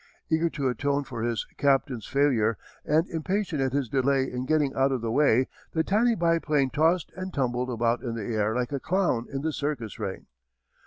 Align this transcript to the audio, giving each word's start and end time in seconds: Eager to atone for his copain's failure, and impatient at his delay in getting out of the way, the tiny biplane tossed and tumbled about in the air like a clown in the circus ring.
Eager 0.31 0.49
to 0.49 0.67
atone 0.67 1.03
for 1.03 1.21
his 1.21 1.45
copain's 1.59 2.07
failure, 2.07 2.57
and 2.83 3.07
impatient 3.09 3.61
at 3.61 3.71
his 3.71 3.87
delay 3.87 4.23
in 4.23 4.47
getting 4.47 4.73
out 4.73 4.91
of 4.91 5.01
the 5.01 5.11
way, 5.11 5.47
the 5.73 5.83
tiny 5.83 6.15
biplane 6.15 6.71
tossed 6.71 7.11
and 7.15 7.31
tumbled 7.31 7.69
about 7.69 8.01
in 8.01 8.15
the 8.15 8.35
air 8.35 8.55
like 8.55 8.71
a 8.71 8.79
clown 8.79 9.27
in 9.31 9.43
the 9.43 9.53
circus 9.53 9.99
ring. 9.99 10.25